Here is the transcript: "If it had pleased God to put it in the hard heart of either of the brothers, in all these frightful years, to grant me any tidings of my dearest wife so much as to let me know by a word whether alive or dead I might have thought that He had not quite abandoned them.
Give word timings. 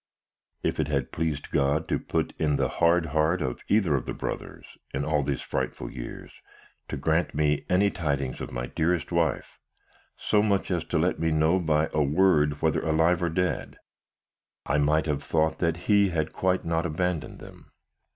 "If 0.63 0.79
it 0.79 0.87
had 0.87 1.11
pleased 1.11 1.51
God 1.51 1.87
to 1.89 1.99
put 1.99 2.31
it 2.31 2.41
in 2.41 2.55
the 2.55 2.69
hard 2.69 3.05
heart 3.13 3.39
of 3.39 3.61
either 3.67 3.93
of 3.93 4.07
the 4.07 4.15
brothers, 4.15 4.75
in 4.91 5.05
all 5.05 5.21
these 5.21 5.43
frightful 5.43 5.91
years, 5.91 6.33
to 6.87 6.97
grant 6.97 7.35
me 7.35 7.67
any 7.69 7.91
tidings 7.91 8.41
of 8.41 8.51
my 8.51 8.65
dearest 8.65 9.11
wife 9.11 9.59
so 10.17 10.41
much 10.41 10.71
as 10.71 10.83
to 10.85 10.97
let 10.97 11.19
me 11.19 11.29
know 11.29 11.59
by 11.59 11.87
a 11.93 12.01
word 12.01 12.63
whether 12.63 12.81
alive 12.83 13.21
or 13.21 13.29
dead 13.29 13.77
I 14.65 14.79
might 14.79 15.05
have 15.05 15.21
thought 15.21 15.59
that 15.59 15.77
He 15.85 16.09
had 16.09 16.29
not 16.33 16.33
quite 16.33 16.65
abandoned 16.65 17.37
them. 17.37 17.71